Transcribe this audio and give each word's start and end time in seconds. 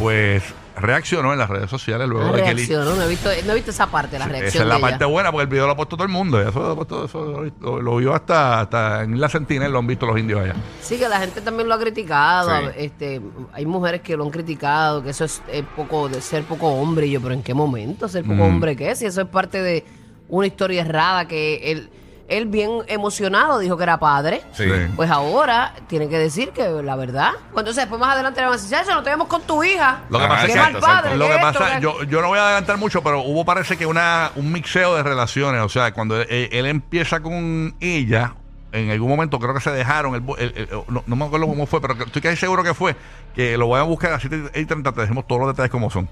pues 0.00 0.42
reaccionó 0.76 1.32
en 1.34 1.38
las 1.38 1.50
redes 1.50 1.68
sociales 1.68 2.08
luego 2.08 2.32
de 2.32 2.42
que 2.42 2.54
Reaccionó, 2.54 2.94
no 2.96 3.02
he, 3.02 3.08
visto, 3.08 3.28
no 3.44 3.52
he 3.52 3.54
visto 3.54 3.70
esa 3.70 3.88
parte, 3.90 4.18
la 4.18 4.24
Esa 4.24 4.32
reacción 4.32 4.62
es 4.62 4.68
la 4.68 4.74
de 4.76 4.80
parte 4.80 4.96
ella. 5.04 5.06
buena 5.06 5.30
porque 5.30 5.42
el 5.42 5.48
video 5.48 5.66
lo 5.66 5.72
ha 5.72 5.76
puesto 5.76 5.96
todo 5.96 6.06
el 6.06 6.12
mundo. 6.12 6.40
Eso, 6.40 6.58
lo, 6.60 6.70
ha 6.70 6.74
puesto- 6.76 7.04
eso 7.04 7.44
lo, 7.60 7.82
lo 7.82 7.96
vio 7.96 8.14
hasta, 8.14 8.60
hasta 8.60 9.02
en 9.04 9.20
la 9.20 9.28
Sentinel, 9.28 9.70
lo 9.72 9.78
han 9.80 9.86
visto 9.86 10.06
los 10.06 10.18
indios 10.18 10.40
allá. 10.40 10.54
Sí, 10.80 10.96
que 10.98 11.06
la 11.08 11.20
gente 11.20 11.42
también 11.42 11.68
lo 11.68 11.74
ha 11.74 11.78
criticado. 11.78 12.50
Sí. 12.60 12.66
Este, 12.76 13.20
hay 13.52 13.66
mujeres 13.66 14.00
que 14.00 14.16
lo 14.16 14.24
han 14.24 14.30
criticado, 14.30 15.02
que 15.02 15.10
eso 15.10 15.24
es 15.24 15.42
poco 15.76 16.08
de 16.08 16.20
ser 16.22 16.44
poco 16.44 16.68
hombre. 16.68 17.06
Y 17.06 17.10
yo, 17.10 17.20
pero 17.20 17.34
¿en 17.34 17.42
qué 17.42 17.52
momento 17.52 18.08
ser 18.08 18.22
poco 18.22 18.36
Mm. 18.36 18.40
hombre 18.40 18.74
qué? 18.76 18.96
Si 18.96 19.04
eso 19.04 19.20
es 19.20 19.28
parte 19.28 19.62
de 19.62 19.84
una 20.28 20.46
historia 20.46 20.80
errada 20.82 21.28
que 21.28 21.72
él, 21.72 21.90
él 22.30 22.46
bien 22.46 22.70
emocionado 22.86 23.58
dijo 23.58 23.76
que 23.76 23.82
era 23.82 23.98
padre. 23.98 24.42
Sí. 24.52 24.64
Pues 24.96 25.10
ahora 25.10 25.74
tiene 25.88 26.08
que 26.08 26.18
decir 26.18 26.50
que 26.50 26.68
la 26.82 26.96
verdad. 26.96 27.32
Pues 27.52 27.62
entonces 27.62 27.76
después 27.76 28.00
más 28.00 28.14
adelante 28.14 28.40
le 28.40 28.46
van 28.46 28.54
a 28.54 28.56
decir, 28.56 28.70
"Chacho, 28.76 28.94
no 28.94 29.02
te 29.02 29.10
vemos 29.10 29.28
con 29.28 29.42
tu 29.42 29.62
hija. 29.62 30.00
Lo 30.08 30.18
que 30.18 30.24
Ajá, 30.24 30.34
pasa 30.34 30.46
es 30.46 30.52
que, 30.52 30.58
mal 30.60 30.74
exacto, 30.76 30.86
padre. 31.02 31.16
lo 31.16 31.28
que 31.28 31.38
pasa, 31.38 31.74
¿Qué- 31.76 31.80
yo, 31.82 32.02
yo 32.04 32.22
no 32.22 32.28
voy 32.28 32.38
a 32.38 32.44
adelantar 32.46 32.76
mucho, 32.78 33.02
pero 33.02 33.20
hubo 33.22 33.44
parece 33.44 33.76
que 33.76 33.84
una 33.86 34.30
un 34.36 34.50
mixeo 34.52 34.94
de 34.96 35.02
relaciones. 35.02 35.60
O 35.62 35.68
sea, 35.68 35.92
cuando 35.92 36.20
él, 36.20 36.48
él 36.52 36.66
empieza 36.66 37.20
con 37.20 37.74
ella, 37.80 38.34
en 38.72 38.90
algún 38.90 39.08
momento 39.08 39.38
creo 39.40 39.52
que 39.52 39.60
se 39.60 39.72
dejaron. 39.72 40.14
el- 40.14 40.22
el- 40.38 40.52
el- 40.56 40.68
no, 40.88 41.02
no 41.06 41.16
me 41.16 41.24
acuerdo 41.24 41.46
cómo 41.48 41.66
fue, 41.66 41.80
pero 41.80 41.94
estoy 41.94 42.22
casi 42.22 42.36
seguro 42.36 42.62
que 42.62 42.72
fue. 42.74 42.94
Que 43.34 43.56
lo 43.58 43.66
voy 43.66 43.80
a 43.80 43.82
buscar 43.82 44.12
a 44.12 44.20
7 44.20 44.42
y 44.54 44.64
30, 44.64 44.92
te 44.92 45.00
decimos 45.00 45.26
todos 45.26 45.40
los 45.40 45.50
detalles 45.50 45.70
como 45.70 45.90
son. 45.90 46.08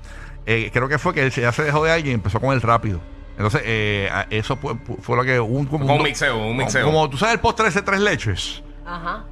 Eh, 0.46 0.70
creo 0.72 0.88
que 0.88 0.98
fue 0.98 1.14
que 1.14 1.22
él 1.22 1.30
se- 1.32 1.42
ya 1.42 1.52
se 1.52 1.62
dejó 1.62 1.84
de 1.84 1.92
alguien 1.92 2.12
y 2.12 2.14
empezó 2.14 2.40
con 2.40 2.52
él 2.52 2.60
rápido. 2.62 3.00
Entonces, 3.38 3.62
eh, 3.64 4.10
eso 4.30 4.56
fue, 4.56 4.74
fue 5.00 5.16
lo 5.16 5.22
que 5.22 5.38
un, 5.38 5.66
como, 5.66 5.86
Como 5.86 5.98
un 5.98 6.02
mixeo, 6.02 6.38
un 6.38 6.56
mixeo. 6.56 6.84
Como 6.84 7.08
tú 7.08 7.16
sabes 7.16 7.34
el 7.34 7.40
postre 7.40 7.68
ese 7.68 7.82
tres 7.82 8.00
leches. 8.00 8.64
Ajá. 8.84 9.26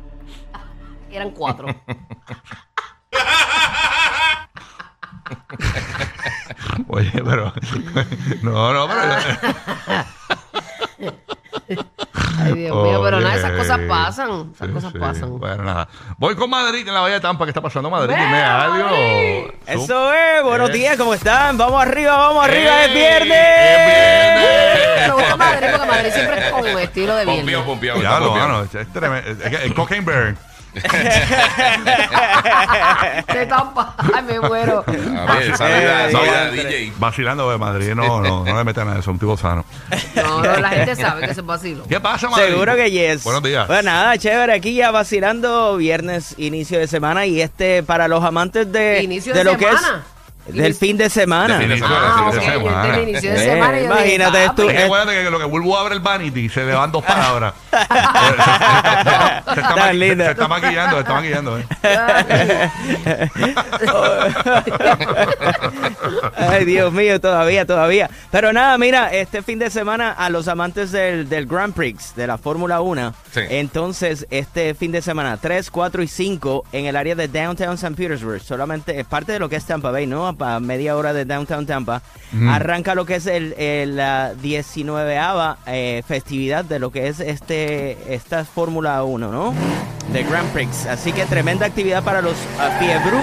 Eran 1.10 1.32
cuatro. 1.32 1.66
Oye, 6.88 7.10
pero. 7.12 7.52
No, 8.42 8.72
no, 8.72 8.86
pero. 8.86 9.02
Ay, 12.38 12.52
Dios 12.54 12.76
mío, 12.76 13.00
pero 13.02 13.20
nada, 13.20 13.25
esas 13.38 13.52
cosas 13.52 13.78
pasan. 13.88 14.50
Esas 14.54 14.68
Sí, 14.68 14.72
cosas 14.74 14.92
sí. 14.92 14.98
pasan. 14.98 15.38
Bueno, 15.38 15.62
nada. 15.62 15.88
Voy 16.18 16.34
con 16.36 16.50
Madrid 16.50 16.86
en 16.86 16.94
la 16.94 17.00
Bahía 17.00 17.14
de 17.14 17.20
Tampa. 17.20 17.44
¿Qué 17.44 17.50
está 17.50 17.60
pasando, 17.60 17.90
Madrid? 17.90 18.14
¡Ve, 18.14 18.20
Dime 18.22 18.42
algo. 18.42 19.52
Eso 19.66 20.12
es, 20.12 20.42
buenos 20.42 20.70
Eh. 20.70 20.72
días, 20.72 20.96
¿cómo 20.96 21.14
están? 21.14 21.56
Vamos 21.58 21.80
arriba, 21.82 22.16
vamos 22.16 22.44
arriba, 22.44 22.84
es 22.84 22.92
viernes. 22.94 23.38
¡Es 23.38 24.40
viernes! 24.40 25.08
Me 25.08 25.12
gusta 25.14 25.36
Madrid 25.36 25.66
porque 25.72 25.86
Madrid 25.86 26.10
siempre 26.12 26.46
es 26.46 26.52
con 26.52 26.66
estilo 26.78 27.16
de 27.16 27.24
Pompeo, 27.24 27.44
viernes. 27.46 27.66
pompeo. 27.66 27.94
Ya 27.96 28.08
está 28.08 28.20
lo, 28.20 28.26
pompeo. 28.26 28.48
mano. 28.48 28.62
Es, 28.64 28.74
es 28.74 28.92
tremendo. 28.92 29.30
Es 29.30 29.72
Se 33.32 33.46
tampa. 33.46 33.94
Ay, 33.96 34.22
me 34.24 34.40
muero. 34.40 34.84
A 34.86 35.34
ver, 35.36 35.56
salida, 35.56 36.10
salida, 36.10 36.50
diantre. 36.50 36.64
DJ. 36.64 36.92
Vacilando 36.98 37.50
de 37.50 37.58
Madrid. 37.58 37.94
No, 37.94 38.20
no, 38.20 38.44
no 38.44 38.56
le 38.56 38.64
metan 38.64 38.92
de 38.92 39.00
eso. 39.00 39.10
Un 39.10 39.18
tipo 39.18 39.36
sano. 39.36 39.64
No, 40.14 40.42
no, 40.42 40.56
la 40.56 40.68
gente 40.70 40.96
sabe 40.96 41.26
que 41.26 41.32
es 41.32 41.44
vacilo. 41.44 41.84
¿Qué 41.88 42.00
pasa, 42.00 42.28
Madrid? 42.28 42.46
Seguro 42.48 42.76
que 42.76 42.90
yes. 42.90 43.24
Buenos 43.24 43.42
días. 43.42 43.66
Pues 43.66 43.84
nada, 43.84 44.16
chévere, 44.18 44.54
aquí 44.54 44.74
ya 44.74 44.90
vacilando 44.90 45.76
viernes, 45.76 46.34
inicio 46.38 46.78
de 46.78 46.86
semana 46.86 47.26
y 47.26 47.40
este 47.40 47.82
para 47.82 48.08
los 48.08 48.22
amantes 48.24 48.70
de, 48.70 49.02
Inicio 49.02 49.32
de 49.32 49.40
de 49.40 49.44
lo 49.44 49.56
que 49.56 49.66
es 49.66 49.80
semana. 49.80 50.04
Del 50.48 50.74
fin 50.74 50.96
de 50.96 51.10
semana. 51.10 51.58
Del 51.58 51.72
fin 51.72 51.80
de 51.80 51.86
Ah, 51.86 51.88
semana, 51.88 52.26
ok, 52.28 52.32
fin 52.32 52.40
de 52.40 52.46
yo 52.46 52.52
semana. 52.60 52.86
entendí 52.88 53.10
inicio 53.10 53.30
de 53.32 53.38
semana. 53.38 53.72
yo 53.72 53.78
dije, 53.80 53.92
imagínate 53.94 54.46
papi, 54.46 54.56
tú, 54.62 54.68
Es 54.70 54.76
que 54.76 54.82
acuérdate 54.84 55.22
que 55.24 55.30
lo 55.30 55.38
que 55.38 55.44
vuelvo 55.44 55.78
a 55.78 55.82
ver 55.84 55.92
el 55.92 56.00
Vanity 56.00 56.48
se 56.48 56.64
le 56.64 56.74
van 56.74 56.90
dos 56.92 57.04
palabras. 57.04 57.54
se, 57.70 57.76
se- 57.78 59.54
se 59.54 59.60
está, 59.60 59.92
linda. 59.92 60.24
se 60.26 60.30
está 60.32 60.48
maquillando, 60.48 60.96
se 60.96 61.00
está 61.00 61.14
maquillando. 61.14 61.58
eh. 61.58 61.66
Ay, 66.36 66.64
Dios 66.64 66.92
mío, 66.92 67.20
todavía, 67.20 67.66
todavía. 67.66 68.10
Pero 68.30 68.52
nada, 68.52 68.76
mira, 68.78 69.12
este 69.12 69.42
fin 69.42 69.58
de 69.58 69.70
semana 69.70 70.12
a 70.12 70.30
los 70.30 70.48
amantes 70.48 70.92
del, 70.92 71.28
del 71.28 71.46
Grand 71.46 71.74
Prix, 71.74 72.14
de 72.16 72.26
la 72.26 72.38
Fórmula 72.38 72.80
1, 72.80 73.14
Sí. 73.32 73.40
entonces 73.50 74.26
este 74.30 74.74
fin 74.74 74.92
de 74.92 75.02
semana, 75.02 75.36
3, 75.36 75.70
4 75.70 76.02
y 76.02 76.08
5 76.08 76.64
en 76.72 76.86
el 76.86 76.96
área 76.96 77.14
de 77.14 77.28
Downtown 77.28 77.74
St. 77.74 77.94
Petersburg, 77.94 78.40
solamente 78.42 78.98
es 78.98 79.06
parte 79.06 79.32
de 79.32 79.38
lo 79.38 79.48
que 79.48 79.56
es 79.56 79.64
Tampa 79.64 79.90
Bay, 79.90 80.06
¿no? 80.06 80.26
A 80.40 80.60
media 80.60 80.96
hora 80.96 81.12
de 81.12 81.24
Downtown 81.24 81.66
Tampa, 81.66 82.02
arranca 82.50 82.94
lo 82.94 83.04
que 83.06 83.16
es 83.16 83.26
el, 83.26 83.54
el, 83.54 83.96
la 83.96 84.34
19ava 84.34 85.56
eh, 85.66 86.02
festividad 86.06 86.64
de 86.64 86.78
lo 86.78 86.90
que 86.90 87.08
es 87.08 87.20
este 87.20 88.14
esta 88.14 88.44
Fórmula 88.44 89.02
1, 89.04 89.30
¿no? 89.32 89.54
De 90.12 90.22
Grand 90.24 90.48
Prix. 90.52 90.86
Así 90.86 91.12
que 91.12 91.24
tremenda 91.26 91.66
actividad 91.66 92.02
para 92.02 92.20
los 92.22 92.32
uh, 92.34 92.78
fiebrú 92.78 93.18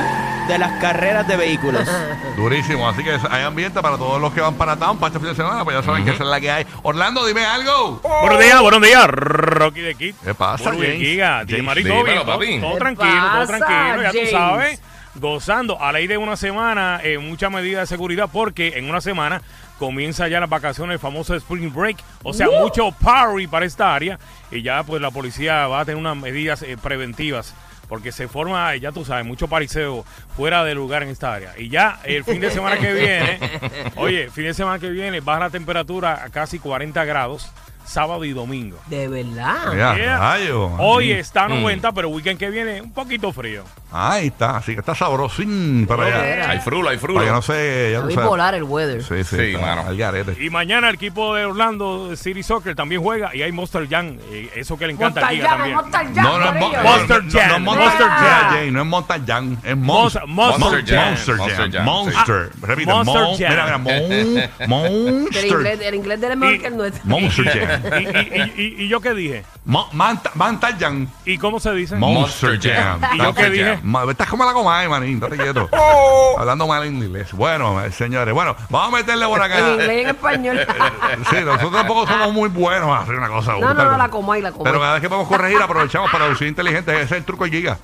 de 0.47 0.57
las 0.57 0.73
carreras 0.81 1.25
de 1.27 1.37
vehículos. 1.37 1.87
Durísimo, 2.35 2.89
así 2.89 3.03
que 3.03 3.17
hay 3.29 3.43
ambiente 3.43 3.81
para 3.81 3.97
todos 3.97 4.19
los 4.19 4.33
que 4.33 4.41
van 4.41 4.55
para 4.55 4.75
Tampa 4.75 5.07
este 5.07 5.19
fin 5.19 5.29
de 5.29 5.35
semana, 5.35 5.63
pues 5.63 5.77
ya 5.77 5.83
saben 5.83 6.03
que 6.03 6.11
esa 6.11 6.23
es 6.23 6.29
la 6.29 6.41
que 6.41 6.51
hay. 6.51 6.65
Orlando, 6.81 7.25
dime 7.25 7.45
algo. 7.45 8.01
Buenos 8.21 8.39
días, 8.39 8.61
buenos 8.61 8.81
días, 8.81 9.07
Rocky 9.07 9.79
de 9.81 9.95
Kid. 9.95 10.15
¿Qué 10.23 10.33
pasa, 10.33 10.71
James? 10.71 10.97
Giga, 10.99 11.37
James, 11.47 11.47
Di 11.47 11.61
Mari, 11.61 11.83
dímelo, 11.83 12.25
todo 12.25 12.39
bien, 12.39 12.59
todo- 12.59 12.71
todo 12.71 12.73
¿Qué 12.79 12.79
tranquilo, 12.79 13.21
todo 13.31 13.39
pasa, 13.39 13.57
tranquilo, 13.57 14.01
ya 14.03 14.09
James? 14.11 14.29
tú 14.31 14.35
sabes, 14.35 14.81
gozando 15.15 15.81
a 15.81 15.91
la 15.91 15.99
ley 15.99 16.07
de 16.07 16.17
una 16.17 16.35
semana, 16.35 16.99
eh, 17.03 17.17
mucha 17.17 17.49
medida 17.49 17.81
de 17.81 17.87
seguridad, 17.87 18.29
porque 18.31 18.73
en 18.77 18.89
una 18.89 19.01
semana 19.01 19.41
comienza 19.79 20.27
ya 20.27 20.39
las 20.39 20.49
vacaciones, 20.49 20.95
el 20.95 20.99
famoso 20.99 21.35
Spring 21.35 21.73
Break, 21.73 21.97
o 22.23 22.33
sea, 22.33 22.47
mucho 22.49 22.91
party 22.91 23.47
para 23.47 23.65
esta 23.65 23.93
área, 23.93 24.19
y 24.51 24.61
ya 24.61 24.83
pues 24.83 25.01
la 25.01 25.11
policía 25.11 25.67
va 25.67 25.81
a 25.81 25.85
tener 25.85 25.97
unas 25.97 26.17
medidas 26.17 26.61
eh, 26.63 26.77
preventivas. 26.81 27.53
Porque 27.89 28.13
se 28.13 28.29
forma, 28.29 28.75
ya 28.77 28.91
tú 28.91 29.03
sabes, 29.03 29.25
mucho 29.25 29.49
pariseo 29.49 30.05
fuera 30.35 30.63
de 30.63 30.73
lugar 30.73 31.03
en 31.03 31.09
esta 31.09 31.33
área. 31.33 31.53
Y 31.59 31.69
ya 31.69 31.99
el 32.05 32.23
fin 32.23 32.39
de 32.39 32.49
semana 32.49 32.77
que 32.77 32.93
viene, 32.93 33.39
oye, 33.97 34.29
fin 34.31 34.45
de 34.45 34.53
semana 34.53 34.79
que 34.79 34.89
viene 34.89 35.19
baja 35.19 35.41
la 35.41 35.49
temperatura 35.49 36.23
a 36.23 36.29
casi 36.29 36.59
40 36.59 37.03
grados, 37.05 37.51
sábado 37.85 38.23
y 38.25 38.31
domingo. 38.33 38.77
De 38.87 39.07
verdad. 39.07 39.73
Ya, 39.75 39.95
Yeah. 39.95 40.17
rayo, 40.19 40.65
Hoy 40.77 41.11
ahí. 41.11 41.19
está 41.19 41.45
a 41.45 41.47
90, 41.49 41.91
pero 41.91 42.07
el 42.07 42.13
weekend 42.15 42.39
que 42.39 42.49
viene 42.49 42.81
un 42.81 42.91
poquito 42.91 43.31
frío. 43.31 43.63
Ahí 43.91 44.27
está, 44.27 44.57
así 44.57 44.73
que 44.73 44.79
está 44.79 44.95
sabrosín 44.95 45.85
para 45.87 46.05
allá. 46.05 46.49
Hay 46.49 46.59
frulo, 46.59 46.89
hay. 46.89 46.97
Para 46.97 47.25
que 47.25 47.31
no 47.31 47.41
se. 47.43 47.89
Ya 47.91 47.99
A 47.99 48.01
tú 48.01 48.07
mí 48.07 48.13
sabes. 48.15 48.27
polar 48.29 48.55
el 48.55 48.63
weather. 48.63 49.03
Sí, 49.03 49.23
sí, 49.23 49.35
Sí, 49.35 49.41
está 49.53 49.61
mano. 49.61 49.83
al 49.87 49.95
garete. 49.97 50.43
Y 50.43 50.49
mañana 50.49 50.89
el 50.89 50.95
equipo 50.95 51.35
de 51.35 51.45
Orlando 51.45 52.15
City 52.15 52.41
Soccer 52.41 52.75
también 52.75 53.03
juega 53.03 53.35
y 53.35 53.43
hay 53.43 53.51
Monster 53.51 53.87
Jam, 53.87 54.17
eh, 54.31 54.49
eso 54.55 54.77
que 54.79 54.87
le 54.87 54.93
encanta 54.93 55.21
Monster 55.21 55.23
al 55.23 55.35
Giga 55.35 55.49
Jam, 55.49 55.57
también. 55.57 55.75
Monster 55.77 56.01
Jam, 56.15 56.23
No, 56.23 56.39
no 56.39 56.45
es 56.45 56.53
Mo- 56.53 56.59
corillo. 56.71 56.83
no, 56.83 56.89
Monster 56.89 57.23
no, 57.23 57.31
Jam, 57.31 57.49
no, 57.49 57.59
no, 57.59 57.65
Monster 57.81 58.07
Jam, 58.07 58.17
Jam. 58.25 58.49
Jane, 58.53 58.71
no 58.71 58.81
es 58.81 58.87
Monster 58.87 59.21
Jam, 59.27 59.57
es 59.63 59.77
Monster- 59.77 60.27
Monster, 60.27 60.59
Monster 60.59 60.85
Jam. 60.95 61.09
Monster 61.09 61.35
Monster 61.35 61.57
Jam. 61.57 61.71
Jam, 61.71 61.85
Monster. 61.85 62.49
Repite, 62.61 62.91
Monster 62.93 63.21
Mon- 63.21 63.37
Jam. 63.37 63.49
Mira, 63.49 63.63
mira, 63.65 63.77
Mon- 63.77 63.93
El 64.59 64.67
Monster. 64.67 65.45
inglés, 65.45 65.79
el 65.83 65.95
inglés 65.95 66.19
de 66.19 66.25
él 66.27 66.31
es 66.33 66.37
mejor 66.39 66.55
Y- 66.55 66.59
que 66.59 66.67
el 66.67 66.77
nuestro. 66.77 67.01
Monster 67.05 67.45
Jam. 67.45 67.72
Y, 67.99 68.03
y- 68.03 68.53
y- 68.55 68.83
y- 68.83 68.87
yo 68.87 68.99
qué 69.01 69.13
dije? 69.13 69.43
Mo- 69.65 69.87
Manta- 69.93 70.31
Manta 70.35 70.75
Jam. 70.77 71.07
¿Y 71.25 71.37
cómo 71.37 71.59
se 71.59 71.71
dice? 71.73 71.95
Monster 71.95 72.59
Jam. 72.61 72.99
¿Y 73.13 73.17
yo 73.17 73.17
qué 73.17 73.23
Monster 73.23 73.51
dije? 73.51 73.65
Jam. 73.75 73.79
Ma- 73.83 74.03
Estás 74.11 74.27
como 74.29 74.45
la 74.45 74.53
coma, 74.53 74.87
manín, 74.89 75.15
estate 75.23 75.37
quieto. 75.37 75.69
Hablando 76.37 76.67
mal 76.67 76.83
en 76.85 76.95
inglés. 76.97 77.31
Bueno, 77.33 77.83
eh, 77.83 77.91
señores, 77.91 78.33
bueno, 78.33 78.55
vamos 78.69 78.93
a 78.93 78.97
meterle 78.97 79.25
por 79.25 79.41
acá. 79.41 79.59
En 79.59 79.71
inglés 79.73 79.97
y 79.97 80.01
en 80.01 80.07
español. 80.09 80.59
Sí, 81.29 81.37
nosotros 81.45 81.71
tampoco 81.71 82.07
somos 82.07 82.33
muy 82.33 82.49
buenos 82.49 82.89
a 82.89 83.01
hacer 83.01 83.15
una 83.15 83.27
cosa. 83.27 83.53
No, 83.53 83.59
no, 83.59 83.67
brutal. 83.67 83.91
no, 83.91 83.97
la 83.97 84.09
como 84.09 84.35
y 84.35 84.41
la 84.41 84.51
como. 84.51 84.63
Pero 84.63 84.79
cada 84.79 84.93
vez 84.93 85.01
que 85.01 85.09
podemos 85.09 85.27
corregir, 85.27 85.61
aprovechamos 85.61 86.11
para 86.11 86.27
lucir 86.27 86.47
inteligente. 86.47 86.91
Ese 86.93 87.03
es 87.03 87.11
el 87.11 87.23
truco 87.23 87.45
de 87.45 87.51
Giga. 87.51 87.77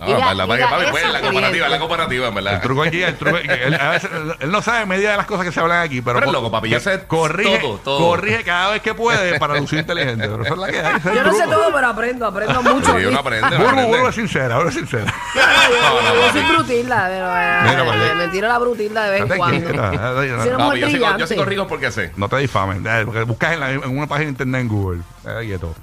Ah, 0.00 0.06
para 0.06 0.34
la- 0.34 0.44
diga 0.56 0.68
papi, 0.68 0.84
pues, 0.90 1.12
la 1.12 1.20
comparativa, 1.20 1.68
la 1.68 1.78
comparativa, 1.78 2.28
en 2.28 2.34
verdad. 2.34 2.54
El 2.54 2.60
truco 2.60 2.82
Giga, 2.84 3.08
el 3.08 3.16
truco 3.16 3.36
él, 3.38 3.74
a 3.74 3.90
veces, 3.90 4.10
él 4.40 4.50
no 4.50 4.60
sabe 4.60 4.86
media 4.86 5.12
de 5.12 5.16
las 5.16 5.26
cosas 5.26 5.46
que 5.46 5.52
se 5.52 5.60
hablan 5.60 5.82
aquí, 5.82 6.02
pero, 6.02 6.18
Pero 6.18 6.32
loco, 6.32 6.50
papi, 6.50 6.68
yo 6.68 6.80
sé 6.80 7.04
corrige, 7.06 7.58
todo, 7.58 7.78
todo. 7.78 7.98
corrige 7.98 8.42
cada 8.42 8.72
vez 8.72 8.82
que 8.82 8.92
puede 8.92 9.38
para 9.38 9.56
lucir 9.58 9.78
inteligente. 9.78 10.28
Pero 10.28 10.42
eso 10.44 10.54
es 10.54 10.60
la 10.60 10.66
que 10.68 10.80
hay. 10.80 11.00
Yo 11.14 11.22
no 11.22 11.32
sé 11.32 11.44
todo, 11.44 11.72
pero 11.72 11.86
aprendo, 11.86 12.26
aprendo 12.26 12.62
mucho. 12.62 12.86
Sí, 12.86 12.90
aquí. 12.96 13.06
uno 13.06 13.18
aprende, 13.20 13.56
Burbu, 13.56 14.06
es 14.08 14.14
sincera, 14.16 14.56
Burbu 14.56 14.68
es 14.70 14.74
sincera. 14.74 15.04
Yo, 15.34 16.32
soy 16.32 16.42
brutilda, 16.42 17.06
pero 17.08 17.36
eh, 17.36 17.84
Mira, 17.94 18.14
me 18.14 18.28
tiro 18.28 18.48
la 18.48 18.58
brutilda 18.58 19.04
de 19.04 19.10
vez 19.10 19.30
en 19.30 19.36
cuando. 19.38 19.70
eh, 19.70 20.28
yo 20.46 20.70
brillante. 20.70 21.36
corrijo 21.36 21.66
porque 21.68 21.90
sé. 21.90 22.12
no 22.16 22.28
te 22.28 22.36
difamen. 22.38 22.84
eh, 22.86 23.02
porque 23.04 23.22
buscas 23.22 23.52
en, 23.52 23.60
la- 23.60 23.70
en 23.70 23.96
una 23.96 24.06
página 24.06 24.24
de 24.26 24.30
internet 24.30 24.60
en 24.62 24.68
Google. 24.68 25.00
Ahí 25.26 25.46
quieto. 25.48 25.74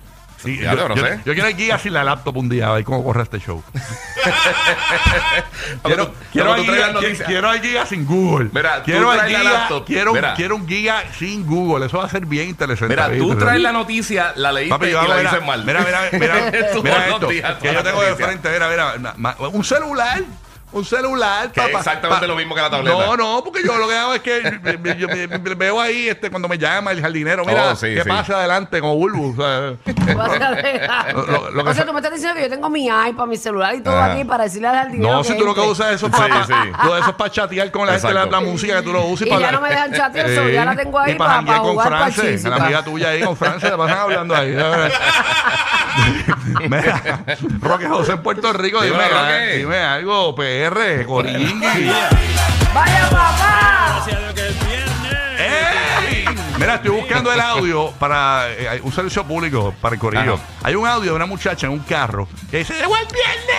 Sí, 0.43 0.57
yo, 0.57 0.73
yo, 0.95 0.95
sé. 1.05 1.19
yo 1.25 1.33
quiero 1.33 1.47
el 1.49 1.55
guía 1.55 1.77
sin 1.77 1.93
la 1.93 2.03
laptop 2.03 2.35
un 2.37 2.49
día 2.49 2.67
a 2.69 2.73
ver 2.73 2.83
cómo 2.83 3.03
corre 3.03 3.23
este 3.23 3.39
show. 3.39 3.63
Quiero, 5.83 6.07
tú- 6.07 6.13
quiero, 6.31 6.55
tú 6.55 6.61
guía, 6.61 6.71
traigas 6.71 6.93
noticias- 6.93 7.27
quiero 7.27 7.49
al 7.49 7.61
guía 7.61 7.85
sin 7.85 8.05
Google. 8.05 8.49
Mira, 8.53 8.81
quiero 8.83 9.11
al 9.11 9.17
la 9.17 9.27
guía, 9.27 9.43
laptop. 9.43 9.85
quiero, 9.85 10.13
Mira. 10.13 10.33
quiero 10.35 10.55
un 10.55 10.65
guía 10.65 11.03
sin 11.17 11.45
Google. 11.45 11.85
Eso 11.85 11.97
va 11.99 12.05
a 12.05 12.09
ser 12.09 12.25
bien 12.25 12.49
interesante. 12.49 12.93
Mira, 12.95 13.09
tú 13.17 13.35
traes 13.35 13.61
la 13.61 13.71
noticia, 13.71 14.33
la 14.35 14.51
leíste 14.51 14.69
Papi, 14.75 14.87
y 14.87 14.91
yo 14.91 14.99
hago, 14.99 15.09
la 15.09 15.17
mira, 15.17 15.31
dices 15.31 15.45
mal. 15.47 15.63
mira, 15.65 15.79
mira, 15.81 16.01
mira, 16.11 16.51
mira 16.83 17.07
esto, 17.07 17.27
días, 17.27 17.55
que 17.61 17.73
yo 17.73 17.83
tengo 17.83 18.01
de 18.01 18.15
frente, 18.15 18.49
mira, 18.51 18.69
mira, 18.69 19.15
un 19.51 19.63
celular 19.63 20.21
un 20.73 20.85
celular. 20.85 21.51
Que 21.51 21.59
es 21.61 21.75
exactamente 21.75 22.27
lo 22.27 22.35
mismo 22.35 22.55
que 22.55 22.61
la 22.61 22.69
tableta. 22.69 22.97
No, 22.97 23.17
no, 23.17 23.41
porque 23.43 23.61
yo 23.63 23.77
lo 23.77 23.87
que 23.87 23.95
hago 23.97 24.13
es 24.13 24.21
que 24.21 24.59
me- 24.81 24.97
yo 24.97 25.07
me- 25.07 25.27
me- 25.27 25.55
veo 25.55 25.79
ahí 25.81 26.07
este, 26.09 26.29
cuando 26.29 26.47
me 26.47 26.57
llama 26.57 26.91
el 26.91 27.01
jardinero, 27.01 27.43
mira, 27.45 27.71
Oh, 27.71 27.75
sí, 27.75 27.87
¿qué 27.93 28.03
sí. 28.03 28.09
pasa 28.09 28.37
adelante? 28.37 28.79
Como 28.79 28.95
Bulbu. 28.95 29.31
o 29.31 29.35
sea, 29.35 29.73
Lo- 31.13 31.25
lo- 31.25 31.51
lo 31.51 31.63
que 31.63 31.69
o 31.69 31.73
sea, 31.73 31.85
tú 31.85 31.93
me 31.93 31.99
estás 31.99 32.13
diciendo 32.13 32.35
que 32.35 32.43
yo 32.43 32.49
tengo 32.49 32.69
mi 32.69 32.85
iPad, 32.87 33.25
mi 33.27 33.37
celular 33.37 33.75
y 33.75 33.81
todo 33.81 33.97
Ajá. 33.97 34.13
aquí 34.13 34.23
para 34.23 34.43
decirle 34.45 34.67
al 34.69 34.75
jardinero 34.75 35.13
no, 35.13 35.23
si 35.23 35.37
tú 35.37 35.43
lo 35.45 35.53
que 35.53 35.59
entre. 35.61 35.71
usas 35.71 35.91
eso 35.93 36.07
es 36.07 36.13
Sí, 36.15 36.21
para, 36.21 36.45
sí. 36.45 36.53
todo 36.81 36.97
eso 36.97 37.09
es 37.09 37.15
para 37.15 37.29
chatear 37.31 37.71
con 37.71 37.85
la 37.85 37.93
gente, 37.93 38.13
la, 38.13 38.23
Exacto. 38.23 38.35
la 38.41 38.41
música 38.51 38.75
que 38.77 38.81
tú 38.83 38.93
lo 38.93 39.05
usas 39.05 39.27
Y 39.27 39.29
para 39.29 39.41
ya 39.41 39.51
no 39.51 39.61
me 39.61 39.69
dejan 39.69 39.91
chatear, 39.93 40.29
so 40.35 40.49
ya 40.49 40.65
la 40.65 40.75
tengo 40.75 40.99
ahí 40.99 41.11
y 41.11 41.15
para- 41.15 41.33
janguear 41.33 41.57
para 41.57 41.61
con 41.67 41.71
jugar 41.73 41.87
France, 41.87 42.21
parchís, 42.21 42.43
la 42.43 42.55
amiga 42.55 42.83
tuya 42.83 43.09
ahí 43.09 43.21
con 43.23 43.35
France, 43.37 43.69
te 43.69 43.77
pasan 43.77 43.97
hablando 43.97 44.35
ahí. 44.35 44.55
Mira, 46.69 47.23
Roque 47.59 47.87
José 47.87 48.13
en 48.13 48.23
Puerto 48.23 48.51
Rico, 48.53 48.81
dime, 48.81 48.95
Dímelo, 48.97 49.21
Roque. 49.21 49.57
dime 49.57 49.77
algo, 49.79 50.35
PR, 50.35 51.05
Coringui. 51.05 51.91
¡Vaya 52.73 53.09
papá! 53.09 54.03
Gracias 54.05 54.15
a 54.15 54.19
Dios 54.19 54.33
que 54.33 54.47
es 54.47 54.67
viernes. 54.67 55.39
¡Ey! 55.39 56.25
Mira, 56.57 56.75
estoy 56.75 56.91
buscando 56.91 57.31
el 57.33 57.39
audio 57.41 57.91
para 57.99 58.45
eh, 58.51 58.79
un 58.83 58.91
servicio 58.91 59.25
público 59.25 59.73
para 59.81 59.95
el 59.95 59.99
corillo. 59.99 60.35
Ajá. 60.35 60.43
Hay 60.63 60.75
un 60.75 60.87
audio 60.87 61.11
de 61.11 61.15
una 61.15 61.25
muchacha 61.25 61.67
en 61.67 61.73
un 61.73 61.79
carro 61.79 62.27
que 62.49 62.57
dice 62.59 62.73
¡Llegó 62.75 62.95
el 62.97 63.05
viernes! 63.07 63.55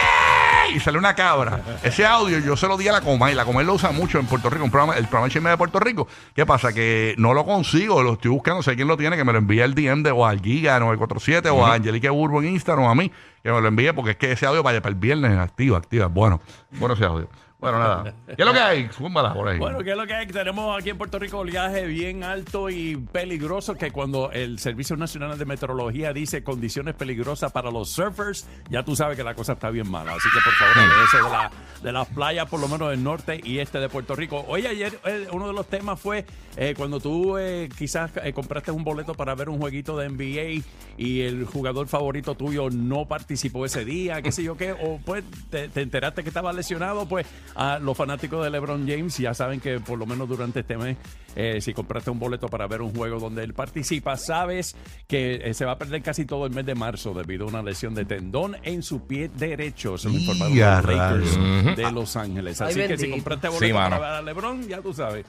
Y 0.71 0.81
sale 0.81 0.99
una 0.99 1.15
cabra. 1.15 1.61
Ese 1.83 2.07
audio 2.07 2.39
yo 2.39 2.57
se 2.57 2.67
lo 2.67 2.77
di 2.77 2.89
a 2.89 2.93
la 2.93 3.01
Coma 3.01 3.31
y 3.31 3.35
la 3.35 3.45
Coma 3.45 3.63
lo 3.63 3.75
usa 3.75 3.91
mucho 3.91 4.19
en 4.19 4.27
Puerto 4.27 4.49
Rico, 4.49 4.65
un 4.65 4.71
programa, 4.71 4.97
el 4.97 5.07
programa 5.07 5.29
Chisme 5.29 5.51
de 5.51 5.57
Puerto 5.57 5.79
Rico. 5.81 6.07
¿Qué 6.35 6.47
pasa? 6.47 6.73
Que 6.73 7.15
no 7.19 7.35
lo 7.35 7.45
consigo, 7.45 8.03
lo 8.03 8.15
estoy 8.15 8.31
buscando, 8.31 8.63
sé 8.63 8.75
quién 8.77 8.89
lo 8.89 8.97
tiene, 8.97 9.17
que 9.17 9.25
me 9.25 9.33
lo 9.33 9.39
envíe 9.39 9.61
el 9.61 9.75
DM 9.75 10.03
de 10.03 10.11
o 10.11 10.27
al 10.27 10.41
Giga 10.41 10.79
947 10.79 11.51
o 11.51 11.67
a 11.67 11.75
Angelique 11.75 12.09
Burbo 12.09 12.41
en 12.43 12.49
Instagram 12.49 12.87
o 12.87 12.91
a 12.91 12.95
mí, 12.95 13.11
que 13.43 13.53
me 13.53 13.61
lo 13.61 13.69
envíe 13.69 13.93
porque 13.93 14.13
es 14.13 14.17
que 14.17 14.33
ese 14.33 14.47
audio 14.47 14.63
para, 14.63 14.81
para 14.81 14.95
el 14.95 14.99
viernes 14.99 15.37
activa, 15.39 15.79
activa. 15.79 16.07
Bueno, 16.07 16.41
bueno 16.73 16.95
ese 16.95 17.05
audio. 17.05 17.29
Bueno, 17.63 17.79
nada. 17.79 18.13
¿Qué 18.27 18.35
es 18.37 18.45
lo 18.45 18.53
que 18.53 18.59
hay? 18.59 18.89
Zúmbala 18.89 19.33
por 19.33 19.49
ahí. 19.49 19.57
Bueno, 19.57 19.85
¿qué 19.85 19.93
es 19.93 19.97
lo 19.97 20.05
que 20.05 20.15
hay? 20.15 20.27
Tenemos 20.27 20.77
aquí 20.77 20.91
en 20.91 20.99
Puerto 20.99 21.21
Rico 21.21 21.39
oleaje 21.39 21.87
bien 21.87 22.25
alto 22.25 22.69
y 22.69 22.97
peligroso 22.97 23.77
que 23.77 23.93
cuando 23.93 24.33
el 24.33 24.59
Servicio 24.59 24.97
Nacional 24.97 25.39
de 25.39 25.45
Meteorología 25.45 26.13
dice 26.13 26.43
condiciones 26.43 26.97
peligrosas 26.97 27.53
para 27.53 27.71
los 27.71 27.91
surfers, 27.91 28.49
ya 28.69 28.83
tú 28.83 28.97
sabes 28.97 29.17
que 29.17 29.23
la 29.23 29.37
cosa 29.37 29.53
está 29.53 29.71
bien 29.71 29.89
mala. 29.89 30.15
Así 30.15 30.29
que 30.35 30.41
por 30.43 30.53
favor, 30.55 30.77
aléjese 30.77 31.17
de, 31.19 31.23
la, 31.23 31.51
de 31.83 31.93
las 31.93 32.09
playas, 32.09 32.49
por 32.49 32.61
lo 32.61 32.69
menos 32.69 32.91
del 32.91 33.03
norte 33.03 33.41
y 33.43 33.59
este 33.59 33.79
de 33.79 33.89
Puerto 33.89 34.15
Rico. 34.15 34.45
Hoy 34.49 34.67
ayer 34.67 34.99
eh, 35.05 35.27
uno 35.33 35.49
de 35.49 35.53
los 35.53 35.67
temas 35.67 36.01
fue 36.01 36.25
eh, 36.57 36.75
cuando 36.77 37.01
tú 37.01 37.37
eh, 37.39 37.69
quizás 37.77 38.11
compraste 38.35 38.71
un 38.71 38.85
boleto 38.85 39.15
para 39.15 39.35
ver 39.35 39.49
un 39.49 39.59
jueguito 39.59 39.97
de 39.97 40.09
NBA 40.09 40.65
y 40.97 41.23
el 41.23 41.45
jugador 41.45 41.89
favorito 41.89 42.35
tuyo 42.35 42.71
no 42.71 43.07
participó 43.07 43.65
ese 43.65 43.85
día, 43.85 44.23
qué 44.23 44.31
sé 44.33 44.43
yo 44.43 44.57
qué, 44.57 44.73
o 44.73 45.01
pues 45.05 45.25
te, 45.51 45.69
te 45.69 45.83
enteraste 45.83 46.23
que 46.23 46.29
estaba 46.29 46.53
lesionado, 46.53 47.07
pues 47.07 47.27
a 47.55 47.79
los 47.79 47.97
fanáticos 47.97 48.45
de 48.45 48.51
LeBron 48.51 48.87
James 48.87 49.17
ya 49.19 49.35
saben 49.35 49.61
que 49.61 49.81
por 49.81 49.99
lo 49.99 50.07
menos 50.07 50.29
durante 50.29 50.61
este 50.61 50.77
mes, 50.77 50.97
eh, 51.37 51.61
si 51.61 51.73
compraste 51.73 52.11
un 52.11 52.19
boleto 52.19 52.49
para 52.49 52.67
ver 52.67 52.83
un 52.83 52.95
juego 52.95 53.19
donde 53.19 53.43
él 53.45 53.55
participa, 53.55 54.17
sabes 54.17 54.77
que 55.07 55.37
eh, 55.45 55.55
se 55.55 55.65
va 55.65 55.73
a 55.73 55.79
perder 55.79 56.03
casi 56.03 56.25
todo 56.25 56.47
el 56.47 56.53
mes 56.53 56.67
de 56.67 56.75
marzo 56.75 57.15
debido 57.15 57.45
a 57.47 57.49
una 57.49 57.63
lesión 57.63 57.95
de 57.95 58.05
tendón 58.05 58.57
en 58.63 58.83
su 58.83 59.07
pie 59.07 59.31
derecho. 59.35 59.97
Se 59.99 60.09
lo 60.09 60.15
informaron 60.15 60.59
los 60.59 60.85
Lakers 60.85 61.77
de 61.77 61.93
Los 61.93 62.17
Ángeles. 62.17 62.61
Ay, 62.61 62.71
Así 62.73 62.81
que 62.89 62.97
si 62.99 63.11
compraste 63.11 63.49
Sí, 63.49 63.55
boleto 63.55 63.75
para 63.75 63.89
mano. 63.91 64.01
ver 64.03 64.11
a 64.11 64.23
LeBron, 64.23 64.69
ya 64.69 64.81
tú 64.81 64.93
sabes. 64.93 65.27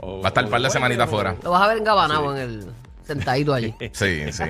O- 0.00 0.20
Va 0.22 0.26
a 0.26 0.28
estar 0.28 0.44
o 0.44 0.48
par 0.50 0.60
de 0.60 0.66
juegue, 0.68 0.72
semanitas 0.72 1.10
fuera. 1.10 1.36
Lo 1.42 1.50
vas 1.50 1.62
a 1.62 1.68
ver 1.68 1.78
engabanado 1.78 2.36
en 2.36 2.42
el 2.42 2.66
sentadito 3.14 3.52
allí. 3.54 3.74
Sí, 3.92 4.32
sí. 4.32 4.44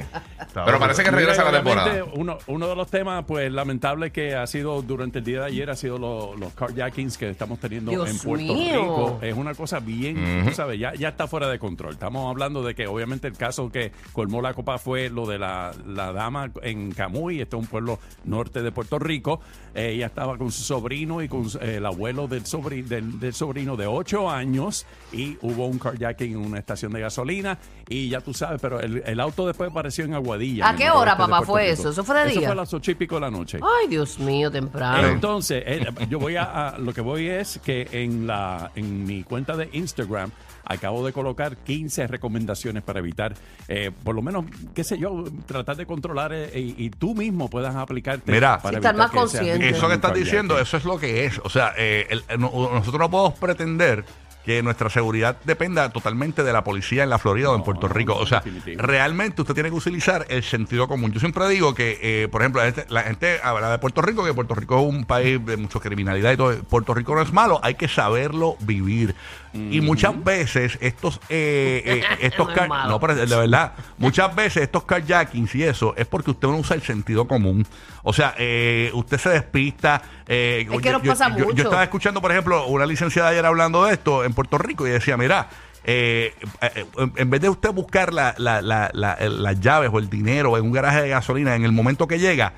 Pero 0.54 0.78
parece 0.78 1.02
que 1.02 1.10
regresa 1.10 1.44
la 1.44 1.52
temporada. 1.62 2.04
Uno, 2.14 2.38
uno 2.46 2.68
de 2.68 2.76
los 2.76 2.88
temas, 2.90 3.24
pues, 3.26 3.50
lamentable 3.52 4.10
que 4.10 4.34
ha 4.34 4.46
sido 4.46 4.82
durante 4.82 5.18
el 5.20 5.24
día 5.24 5.40
de 5.40 5.46
ayer, 5.46 5.70
ha 5.70 5.76
sido 5.76 5.98
lo- 5.98 6.34
los 6.36 6.52
carjackings 6.54 7.16
que 7.18 7.30
estamos 7.30 7.58
teniendo 7.60 7.90
Dios 7.90 8.10
en 8.10 8.18
Puerto 8.18 8.54
mío. 8.54 8.72
Rico. 8.82 9.18
Es 9.22 9.34
una 9.34 9.54
cosa 9.54 9.80
bien, 9.80 10.44
tú 10.46 10.52
sabes, 10.54 10.78
ya, 10.78 10.94
ya 10.94 11.08
está 11.08 11.26
fuera 11.26 11.48
de 11.48 11.58
control. 11.58 11.92
Estamos 11.94 12.28
hablando 12.30 12.62
de 12.62 12.74
que, 12.74 12.86
obviamente, 12.86 13.28
el 13.28 13.36
caso 13.36 13.70
que 13.70 13.92
colmó 14.12 14.42
la 14.42 14.54
copa 14.54 14.78
fue 14.78 15.08
lo 15.10 15.26
de 15.26 15.38
la, 15.38 15.72
la 15.86 16.12
dama 16.12 16.50
en 16.62 16.92
Camuy, 16.92 17.40
este 17.40 17.56
es 17.56 17.60
un 17.62 17.68
pueblo 17.68 17.98
norte 18.24 18.62
de 18.62 18.72
Puerto 18.72 18.98
Rico. 18.98 19.40
Eh, 19.74 19.92
ella 19.94 20.06
estaba 20.06 20.36
con 20.36 20.50
su 20.50 20.62
sobrino 20.64 21.22
y 21.22 21.28
con 21.28 21.46
eh, 21.60 21.76
el 21.76 21.86
abuelo 21.86 22.26
del, 22.26 22.42
sobri- 22.44 22.84
del, 22.84 23.20
del 23.20 23.32
sobrino 23.34 23.76
de 23.76 23.86
8 23.86 24.28
años 24.28 24.84
y 25.12 25.38
hubo 25.42 25.66
un 25.66 25.78
carjacking 25.78 26.32
en 26.32 26.38
una 26.38 26.58
estación 26.58 26.92
de 26.92 27.00
gasolina 27.00 27.58
y 27.88 28.08
ya 28.08 28.20
tú 28.20 28.34
sabes, 28.34 28.49
pero 28.58 28.80
el, 28.80 29.02
el 29.06 29.20
auto 29.20 29.46
después 29.46 29.70
apareció 29.70 30.04
en 30.04 30.14
Aguadilla. 30.14 30.66
¿A 30.68 30.70
en 30.70 30.76
qué 30.76 30.90
hora, 30.90 31.16
papá, 31.16 31.42
fue 31.42 31.62
Rico. 31.62 31.74
eso? 31.74 31.90
¿Eso 31.90 32.04
fue 32.04 32.16
de 32.20 32.30
Eso 32.30 32.40
día? 32.40 32.48
fue 32.48 32.52
a 32.52 32.56
las 32.56 32.72
ocho 32.74 32.90
y 32.90 32.94
pico 32.94 33.16
de 33.16 33.20
la 33.22 33.30
noche. 33.30 33.58
Ay, 33.62 33.88
Dios 33.88 34.18
mío, 34.18 34.50
temprano. 34.50 35.08
Entonces, 35.08 35.62
eh, 35.66 35.86
yo 36.08 36.18
voy 36.18 36.36
a, 36.36 36.68
a- 36.70 36.78
lo 36.78 36.92
que 36.92 37.00
voy 37.00 37.28
es 37.28 37.60
que 37.64 37.88
en 37.92 38.26
la 38.26 38.70
en 38.74 39.04
mi 39.04 39.22
cuenta 39.24 39.56
de 39.56 39.68
Instagram 39.72 40.30
acabo 40.64 41.04
de 41.04 41.12
colocar 41.12 41.56
15 41.56 42.06
recomendaciones 42.06 42.82
para 42.84 43.00
evitar, 43.00 43.34
eh, 43.66 43.90
por 44.04 44.14
lo 44.14 44.22
menos, 44.22 44.44
qué 44.72 44.84
sé 44.84 44.98
yo, 44.98 45.24
tratar 45.46 45.76
de 45.76 45.84
controlar 45.86 46.32
eh, 46.32 46.50
y, 46.60 46.84
y 46.86 46.90
tú 46.90 47.14
mismo 47.14 47.48
puedas 47.50 47.74
aplicarte 47.74 48.30
Mira. 48.30 48.58
para 48.60 48.76
estar 48.76 48.94
más 48.96 49.10
consciente. 49.10 49.68
Eso 49.68 49.88
que 49.88 49.94
estás 49.94 50.14
diciendo, 50.14 50.58
eso 50.60 50.76
es 50.76 50.84
lo 50.84 50.96
que 50.98 51.24
es. 51.24 51.40
O 51.42 51.48
sea, 51.48 51.72
eh, 51.76 52.06
el- 52.10 52.22
el- 52.28 52.38
no- 52.40 52.50
nosotros 52.52 53.00
no 53.00 53.10
podemos 53.10 53.38
pretender 53.38 54.04
que 54.44 54.62
nuestra 54.62 54.90
seguridad 54.90 55.36
dependa 55.44 55.90
totalmente 55.90 56.42
de 56.42 56.52
la 56.52 56.64
policía 56.64 57.02
en 57.02 57.10
la 57.10 57.18
Florida 57.18 57.50
o 57.50 57.56
en 57.56 57.62
Puerto 57.62 57.88
Rico. 57.88 58.16
O 58.16 58.26
sea, 58.26 58.42
realmente 58.76 59.42
usted 59.42 59.54
tiene 59.54 59.68
que 59.68 59.76
utilizar 59.76 60.26
el 60.28 60.42
sentido 60.42 60.88
común. 60.88 61.12
Yo 61.12 61.20
siempre 61.20 61.48
digo 61.48 61.74
que, 61.74 61.98
eh, 62.02 62.28
por 62.28 62.42
ejemplo, 62.42 62.62
la 62.62 62.72
gente, 62.72 62.86
la 62.88 63.02
gente 63.02 63.40
habla 63.42 63.70
de 63.70 63.78
Puerto 63.78 64.02
Rico, 64.02 64.24
que 64.24 64.34
Puerto 64.34 64.54
Rico 64.54 64.78
es 64.78 64.86
un 64.86 65.04
país 65.04 65.44
de 65.44 65.56
mucha 65.56 65.80
criminalidad 65.80 66.32
y 66.32 66.36
todo. 66.36 66.56
Puerto 66.64 66.94
Rico 66.94 67.14
no 67.14 67.22
es 67.22 67.32
malo, 67.32 67.60
hay 67.62 67.74
que 67.74 67.88
saberlo 67.88 68.56
vivir. 68.60 69.14
Y 69.52 69.80
muchas 69.80 70.22
veces 70.22 70.78
estos, 70.80 71.20
eh, 71.28 71.82
eh, 71.84 72.02
estos 72.20 72.46
No 72.48 72.52
es 72.52 72.58
car- 72.58 72.68
malo. 72.68 72.90
no, 72.90 73.00
pero 73.00 73.14
de 73.16 73.26
verdad, 73.26 73.72
muchas 73.98 74.34
veces 74.34 74.62
estos 74.62 74.84
carjackings 74.84 75.54
y 75.56 75.64
eso 75.64 75.92
es 75.96 76.06
porque 76.06 76.30
usted 76.30 76.46
no 76.48 76.56
usa 76.56 76.76
el 76.76 76.82
sentido 76.82 77.26
común. 77.26 77.66
O 78.02 78.12
sea, 78.12 78.34
eh, 78.38 78.90
usted 78.94 79.18
se 79.18 79.28
despista. 79.30 80.02
eh, 80.28 80.66
Es 80.70 80.80
que 80.80 80.92
nos 80.92 81.02
pasa 81.02 81.28
yo- 81.30 81.38
yo 81.38 81.44
mucho. 81.46 81.62
estaba 81.64 81.82
escuchando, 81.82 82.20
por 82.20 82.30
ejemplo, 82.30 82.66
una 82.66 82.86
licenciada 82.86 83.30
ayer 83.30 83.44
hablando 83.44 83.84
de 83.84 83.94
esto 83.94 84.24
en 84.24 84.32
Puerto 84.34 84.56
Rico 84.58 84.86
y 84.86 84.90
decía, 84.90 85.16
mira, 85.16 85.48
eh, 85.82 86.34
eh, 86.60 86.84
en- 87.16 87.30
vez 87.30 87.40
de 87.40 87.48
usted 87.48 87.70
buscar 87.70 88.12
la- 88.12 88.34
la- 88.38 88.60
las 88.92 89.60
llaves 89.60 89.90
o 89.92 89.98
el 89.98 90.08
dinero 90.10 90.56
en 90.58 90.64
un 90.64 90.72
garaje 90.72 91.02
de 91.02 91.08
gasolina 91.08 91.56
en 91.56 91.64
el 91.64 91.72
momento 91.72 92.06
que 92.06 92.18
llega, 92.18 92.52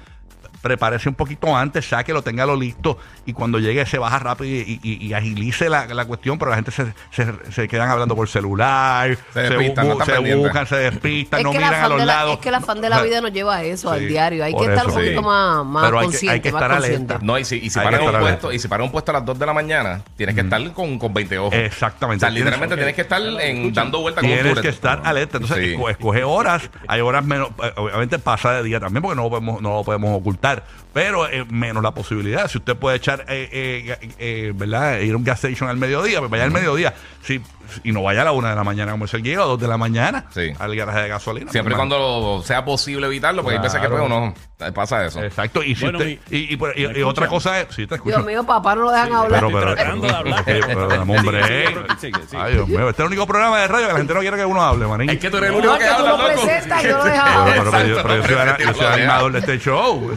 prepárese 0.62 1.08
un 1.08 1.14
poquito 1.14 1.54
antes, 1.56 1.88
sáquelo, 1.88 2.22
téngalo 2.22 2.56
listo 2.56 2.96
y 3.26 3.32
cuando 3.32 3.58
llegue 3.58 3.84
se 3.86 3.98
baja 3.98 4.18
rápido 4.18 4.50
y, 4.50 4.80
y- 4.82 5.06
y 5.06 5.12
agilice 5.12 5.68
la, 5.68 5.86
la 5.86 6.04
cuestión, 6.06 6.38
pero 6.38 6.50
la 6.50 6.56
gente 6.56 6.70
se, 6.70 6.94
se- 7.10 7.52
se 7.52 7.68
quedan 7.68 7.90
hablando 7.90 8.14
por 8.16 8.28
celular, 8.28 9.16
Se 9.34 9.40
despistan, 9.40 9.86
bu- 9.86 9.88
no 9.88 9.92
están 10.02 10.24
se 10.24 10.34
buscan, 10.36 10.66
se 10.66 10.76
despistan, 10.76 11.40
Es 11.40 11.44
no 11.44 11.50
que, 11.52 11.58
miran 11.58 11.74
a 11.74 11.88
los 11.88 11.98
la, 11.98 12.04
lados. 12.06 12.34
es 12.34 12.38
que 12.40 12.48
el 12.48 12.54
afán 12.54 12.80
de 12.80 12.88
la 12.88 13.02
vida 13.02 13.20
nos 13.20 13.32
lleva 13.32 13.56
a 13.56 13.62
eso, 13.64 13.90
al 13.90 14.06
diario. 14.08 14.44
Hay 14.44 14.54
que 14.54 14.60
estar 14.64 14.78
eso. 14.86 14.88
un 14.88 14.94
poquito 14.94 15.20
Sí. 15.20 15.26
más, 15.26 15.64
más 15.66 15.84
Pero 15.84 15.98
hay 15.98 16.06
que- 16.06 16.10
consciente, 16.12 16.34
hay 16.34 16.40
que 16.40 16.52
más 16.52 16.62
estar 16.62 16.76
consciente. 16.78 17.12
alerta. 17.14 17.26
No, 17.26 17.38
y 17.38 17.44
si, 17.44 17.56
y 17.56 17.70
si 17.70 17.80
que 17.80 17.86
un 17.98 18.20
puesto, 18.20 18.52
y 18.52 18.58
si 18.58 18.68
paras 18.68 18.84
un 18.86 18.92
puesto 18.92 19.10
a 19.10 19.14
las 19.14 19.24
2 19.24 19.38
de 19.38 19.46
la 19.46 19.52
mañana, 19.52 20.02
tienes 20.16 20.34
que 20.34 20.40
estar 20.42 20.72
con, 20.72 20.98
con 20.98 21.12
20 21.12 21.38
ojos. 21.38 21.54
Exactamente. 21.54 22.24
O 22.24 22.28
sea, 22.28 22.30
literalmente 22.30 22.76
Tienes- 22.76 22.94
tienes 22.94 22.94
que 22.94 23.02
estar 23.02 23.20
en, 23.42 23.72
dando 23.72 24.00
vueltas 24.00 24.22
con 24.22 24.30
Tienes 24.32 24.60
que 24.60 24.68
estar 24.68 25.00
alerta. 25.04 25.38
Entonces, 25.38 25.76
escoge 25.90 26.24
horas. 26.24 26.70
Hay 26.88 27.00
horas 27.00 27.24
menos. 27.24 27.48
eh, 27.62 27.72
Obviamente 27.76 28.18
pasa 28.18 28.52
de 28.52 28.62
día 28.62 28.80
también 28.80 29.02
porque 29.02 29.16
no 29.16 29.24
lo 29.24 29.30
podemos, 29.30 29.60
no 29.62 29.76
lo 29.76 29.84
podemos 29.84 30.16
ocultar. 30.18 30.51
Pero 30.92 31.26
eh, 31.26 31.46
menos 31.48 31.82
la 31.82 31.92
posibilidad. 31.92 32.48
Si 32.48 32.58
usted 32.58 32.76
puede 32.76 32.98
echar, 32.98 33.24
eh, 33.28 33.48
eh, 33.50 34.10
eh, 34.18 34.52
¿verdad? 34.54 34.98
Ir 35.00 35.14
a 35.14 35.16
un 35.16 35.24
gas 35.24 35.42
station 35.42 35.70
al 35.70 35.78
mediodía, 35.78 36.18
pues 36.18 36.30
vaya 36.30 36.44
al 36.44 36.50
mediodía. 36.50 36.92
Si, 37.22 37.40
y 37.82 37.92
no 37.92 38.02
vaya 38.02 38.20
a 38.20 38.24
la 38.26 38.32
una 38.32 38.50
de 38.50 38.56
la 38.56 38.64
mañana 38.64 38.92
como 38.92 39.06
es 39.06 39.14
el 39.14 39.22
guía, 39.22 39.42
o 39.42 39.48
dos 39.48 39.58
de 39.60 39.68
la 39.68 39.78
mañana 39.78 40.26
Sí. 40.34 40.52
al 40.58 40.76
garaje 40.76 41.00
de 41.00 41.08
gasolina. 41.08 41.50
Siempre 41.50 41.72
y 41.72 41.76
cuando 41.76 42.42
sea 42.44 42.62
posible 42.62 43.06
evitarlo, 43.06 43.42
porque 43.42 43.56
hay 43.56 43.62
veces 43.62 43.80
que 43.80 43.86
Claro. 43.88 44.04
pues, 44.06 44.12
uno 44.12 44.34
eh, 44.68 44.72
pasa 44.72 45.06
eso. 45.06 45.22
Exacto. 45.22 45.62
Y, 45.62 45.74
si 45.74 45.84
Bueno, 45.84 45.98
usted- 45.98 46.18
mi- 46.28 46.36
y, 46.38 46.52
y 46.52 46.56
por- 46.58 46.78
y- 46.78 46.86
¿me 46.86 46.98
y 46.98 47.02
otra 47.02 47.26
cosa 47.26 47.58
es. 47.62 47.68
Sí, 47.74 47.86
te 47.86 47.94
escucho. 47.94 48.16
Dios 48.16 48.26
mío, 48.26 48.44
papá, 48.44 48.74
no 48.74 48.82
lo 48.82 48.90
dejan 48.90 49.12
hablar. 49.14 49.40
Pero, 49.40 49.46
Estoy 49.46 49.60
pero, 49.62 49.74
tratando 49.74 50.06
de 50.06 50.12
hablar. 50.14 50.42
pero. 50.44 50.66
Sigue, 50.66 51.66
sigue, 51.66 51.96
sigue, 51.98 52.26
sigue. 52.28 52.42
Ay, 52.42 52.52
Dios 52.52 52.68
mío. 52.68 52.80
Este 52.90 53.02
es 53.02 53.06
el 53.06 53.06
único 53.06 53.26
programa 53.26 53.60
de 53.60 53.68
radio 53.68 53.86
que 53.86 53.92
la 53.92 53.98
gente 53.98 54.14
no 54.14 54.20
quiere 54.20 54.36
que 54.36 54.44
uno 54.44 54.62
hable, 54.62 54.86
manín. 54.86 55.08
Es 55.10 55.18
que 55.18 55.30
tú 55.30 55.36
eres 55.38 55.50
el 55.50 55.56
único 55.56 55.72
que 55.74 55.78
que 55.80 55.86
tú 55.86 55.94
habla, 55.94 56.10
lo 56.10 56.16
loco. 56.18 56.42
presentas 56.42 56.84
y 56.84 56.86
yo 56.88 56.98
lo 56.98 57.04
dejo 57.04 57.24
Pero, 57.24 57.32
hablar. 57.32 57.44
pero- 57.54 58.02
pero 58.02 58.14
yo, 58.58 58.74
soy, 58.74 58.82
lo 58.82 58.88
animador 58.88 59.32
de 59.32 59.38
este 59.38 59.58
show. 59.58 60.10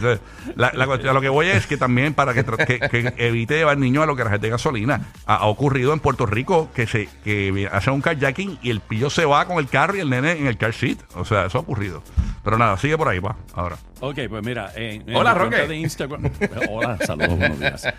La, 0.55 0.71
cuestión- 0.85 1.13
lo 1.13 1.21
que 1.21 1.29
voy 1.29 1.47
es 1.47 1.67
que 1.67 1.77
también 1.77 2.13
para 2.13 2.33
que, 2.33 3.13
evite 3.17 3.55
llevar 3.55 3.77
niños 3.77 4.03
a 4.03 4.05
lo 4.05 4.15
que 4.15 4.23
la 4.23 4.29
gente 4.31 4.47
de 4.47 4.51
gasolina. 4.51 5.01
Ha, 5.25 5.35
ha 5.35 5.45
ocurrido 5.45 5.93
en 5.93 5.99
Puerto 5.99 6.25
Rico 6.25 6.69
que 6.73 6.87
se 6.87 7.09
que 7.23 7.67
hacen 7.71 7.93
un 7.93 8.01
carjacking 8.01 8.59
y 8.61 8.69
el 8.69 8.79
pillo 8.79 9.09
se 9.09 9.25
va 9.25 9.45
con 9.45 9.57
el 9.57 9.67
carro 9.67 9.95
y 9.95 9.99
el 9.99 10.09
nene 10.09 10.33
en 10.33 10.47
el 10.47 10.57
car 10.57 10.73
seat. 10.73 10.99
O 11.15 11.25
sea, 11.25 11.45
eso 11.45 11.57
ha 11.57 11.61
ocurrido. 11.61 12.03
Pero 12.43 12.57
nada, 12.57 12.77
sigue 12.77 12.97
por 12.97 13.07
ahí, 13.07 13.19
va. 13.19 13.35
Ahora. 13.53 13.77
Ok, 14.01 14.19
pues 14.29 14.43
mira, 14.43 14.71
en, 14.75 15.07
en 15.09 15.15
Hola, 15.15 15.33
mi 15.33 15.39
cuenta 15.39 15.57
Roque. 15.57 15.67
de 15.69 15.77
Instagram. 15.77 16.29
Hola, 16.69 16.97
saludos, 17.05 17.37
buenos 17.37 17.59
días. 17.59 17.87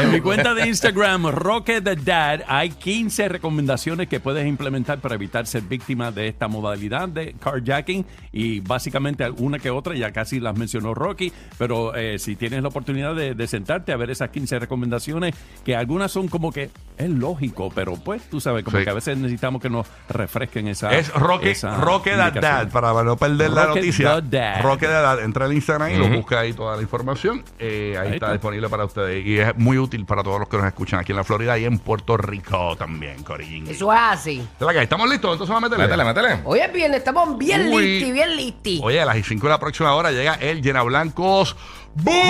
En 0.00 0.12
mi 0.12 0.20
cuenta 0.20 0.52
de 0.54 0.68
Instagram, 0.68 1.28
Roque 1.30 1.80
the 1.80 1.96
Dad, 1.96 2.40
hay 2.46 2.68
15 2.70 3.28
recomendaciones 3.28 4.08
que 4.08 4.20
puedes 4.20 4.46
implementar 4.46 4.98
para 4.98 5.14
evitar 5.14 5.46
ser 5.46 5.62
víctima 5.62 6.12
de 6.12 6.28
esta 6.28 6.46
modalidad 6.46 7.08
de 7.08 7.34
carjacking 7.40 8.04
y 8.32 8.60
básicamente 8.60 9.24
alguna 9.24 9.58
que 9.58 9.70
otra, 9.70 9.94
ya 9.94 10.12
casi 10.12 10.40
las 10.40 10.56
mencionó 10.56 10.92
Rocky, 10.94 11.32
pero 11.58 11.94
eh, 11.96 12.18
si 12.18 12.36
tienes 12.36 12.62
la 12.62 12.68
oportunidad 12.68 13.14
de, 13.14 13.34
de 13.34 13.46
sentarte 13.46 13.92
a 13.92 13.96
ver 13.96 14.10
esas 14.10 14.28
15 14.30 14.58
recomendaciones, 14.58 15.34
que 15.64 15.74
algunas 15.74 16.12
son 16.12 16.28
como 16.28 16.52
que 16.52 16.70
es 16.98 17.08
lógico, 17.10 17.70
pero 17.74 17.94
pues 17.96 18.22
tú 18.28 18.40
sabes, 18.40 18.62
como 18.64 18.78
Sí. 18.78 18.84
que 18.84 18.90
a 18.90 18.94
veces 18.94 19.16
necesitamos 19.18 19.60
que 19.62 19.70
nos 19.70 19.86
refresquen 20.08 20.68
esa. 20.68 20.92
Es 20.92 21.12
Roque, 21.12 21.52
esa 21.52 21.76
Roque 21.76 22.10
indicación. 22.10 22.42
Dad, 22.42 22.68
para 22.70 22.92
no 23.02 23.16
perder 23.16 23.50
la 23.50 23.66
noticia. 23.68 24.20
the 24.20 24.36
Dad. 24.36 24.49
Roque 24.62 24.86
Dad 24.86 25.02
Dad, 25.02 25.24
entra 25.24 25.44
al 25.46 25.52
Instagram 25.52 25.90
y 25.90 25.96
lo 25.96 26.08
busca 26.08 26.40
ahí 26.40 26.52
toda 26.52 26.76
la 26.76 26.82
información. 26.82 27.44
Eh, 27.58 27.94
ahí, 27.98 28.08
Ahí 28.08 28.14
está, 28.14 28.26
está. 28.26 28.32
disponible 28.32 28.68
para 28.68 28.84
ustedes. 28.84 29.24
Y 29.26 29.38
es 29.38 29.56
muy 29.56 29.78
útil 29.78 30.04
para 30.04 30.22
todos 30.22 30.38
los 30.40 30.48
que 30.48 30.56
nos 30.56 30.66
escuchan 30.66 31.00
aquí 31.00 31.12
en 31.12 31.16
la 31.16 31.24
Florida 31.24 31.58
y 31.58 31.64
en 31.64 31.78
Puerto 31.78 32.16
Rico 32.16 32.76
también, 32.76 33.22
Corillín. 33.22 33.66
Eso 33.68 33.92
es 33.92 33.98
así. 34.00 34.46
¿De 34.58 34.66
la 34.66 34.72
que 34.72 34.82
¿Estamos 34.82 35.08
listos? 35.08 35.32
Entonces 35.32 35.52
vamos 35.54 35.70
a 35.70 35.76
meterle. 35.76 36.04
Métele, 36.04 36.04
métele. 36.28 36.42
Hoy 36.44 36.60
es 36.60 36.72
viernes, 36.72 36.98
estamos 36.98 37.38
bien 37.38 37.68
Uy. 37.72 37.82
listos, 37.98 38.12
bien 38.12 38.36
listos. 38.36 38.72
Oye, 38.82 39.00
a 39.00 39.04
las 39.04 39.16
5 39.24 39.46
de 39.46 39.50
la 39.52 39.58
próxima 39.60 39.94
hora 39.94 40.10
llega 40.10 40.34
el 40.34 40.62
Llena 40.62 40.82
Blancos 40.82 41.56
Bulero. 41.94 42.20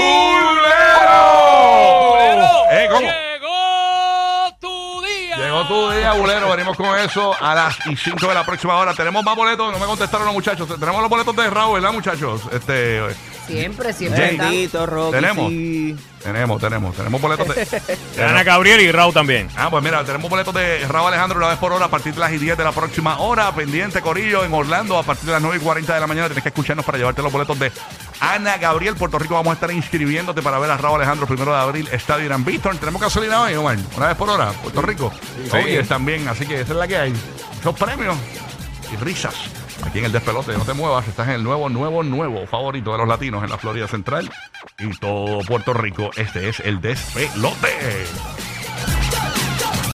Eh, 2.72 2.88
¿cómo? 2.90 3.08
Llegó 5.50 5.66
tu 5.66 5.90
día. 5.90 6.12
Bulero. 6.12 6.48
Venimos 6.48 6.76
con 6.76 6.96
eso 6.96 7.34
a 7.40 7.56
las 7.56 7.76
5 7.84 8.24
de 8.24 8.34
la 8.34 8.46
próxima 8.46 8.76
hora. 8.76 8.94
Tenemos 8.94 9.24
más 9.24 9.34
boletos. 9.34 9.72
No 9.72 9.80
me 9.80 9.86
contestaron 9.86 10.26
los 10.26 10.34
muchachos. 10.34 10.68
Tenemos 10.78 11.00
los 11.00 11.10
boletos 11.10 11.34
de 11.34 11.50
Raúl, 11.50 11.74
¿verdad, 11.74 11.92
muchachos? 11.92 12.42
Este, 12.52 13.00
Siempre, 13.48 13.92
siempre. 13.92 14.38
Tenemos. 15.10 15.50
sí. 15.50 15.96
tenemos, 16.22 16.60
tenemos. 16.60 16.94
Tenemos 16.96 17.20
boletos 17.20 17.48
de. 17.48 17.64
De 18.16 18.24
Ana 18.24 18.44
Gabriel 18.44 18.80
y 18.80 18.92
Raúl 18.92 19.12
también. 19.12 19.48
Ah, 19.56 19.68
pues 19.70 19.82
mira, 19.82 20.04
tenemos 20.04 20.30
boletos 20.30 20.54
de 20.54 20.86
Raúl 20.86 21.08
Alejandro 21.08 21.38
una 21.38 21.48
vez 21.48 21.58
por 21.58 21.72
hora 21.72 21.86
a 21.86 21.90
partir 21.90 22.14
de 22.14 22.20
las 22.20 22.30
10 22.30 22.56
de 22.56 22.62
la 22.64 22.70
próxima 22.70 23.18
hora. 23.18 23.52
Pendiente, 23.52 24.00
Corillo, 24.02 24.44
en 24.44 24.54
Orlando 24.54 24.98
a 24.98 25.02
partir 25.02 25.26
de 25.26 25.32
las 25.32 25.42
9 25.42 25.56
y 25.56 25.60
40 25.60 25.94
de 25.94 26.00
la 26.00 26.06
mañana. 26.06 26.28
Tienes 26.28 26.44
que 26.44 26.50
escucharnos 26.50 26.84
para 26.84 26.98
llevarte 26.98 27.22
los 27.22 27.32
boletos 27.32 27.58
de 27.58 27.72
Ana 28.20 28.58
Gabriel. 28.58 28.94
Puerto 28.96 29.18
Rico 29.18 29.34
vamos 29.34 29.50
a 29.50 29.54
estar 29.54 29.70
inscribiéndote 29.70 30.42
para 30.42 30.58
ver 30.58 30.70
a 30.70 30.76
Raúl 30.76 30.96
Alejandro 30.96 31.26
primero 31.26 31.52
de 31.52 31.58
abril, 31.58 31.88
Estadio 31.90 32.26
Irán 32.26 32.44
Víctor. 32.44 32.76
Tenemos 32.76 33.00
gasolina 33.00 33.42
hoy, 33.42 33.54
Omar. 33.54 33.78
Una 33.96 34.08
vez 34.08 34.16
por 34.16 34.28
hora, 34.28 34.52
Puerto 34.52 34.82
Rico. 34.82 35.12
Oye, 35.52 35.82
también, 35.84 36.28
así 36.28 36.46
que 36.46 36.60
esa 36.60 36.72
es 36.72 36.78
la 36.78 36.86
que 36.86 36.96
hay. 36.96 37.14
Esos 37.58 37.74
premios 37.74 38.16
y 38.92 38.96
risas. 38.96 39.34
Aquí 39.84 39.98
en 39.98 40.04
el 40.04 40.12
despelote, 40.12 40.52
no 40.58 40.64
te 40.64 40.74
muevas, 40.74 41.08
estás 41.08 41.28
en 41.28 41.34
el 41.34 41.42
nuevo, 41.42 41.70
nuevo, 41.70 42.02
nuevo 42.02 42.46
favorito 42.46 42.92
de 42.92 42.98
los 42.98 43.08
latinos 43.08 43.42
en 43.42 43.50
la 43.50 43.56
Florida 43.56 43.88
Central 43.88 44.30
y 44.78 44.90
todo 44.98 45.40
Puerto 45.40 45.72
Rico. 45.72 46.10
Este 46.16 46.50
es 46.50 46.60
el 46.60 46.80
despelote. 46.82 47.68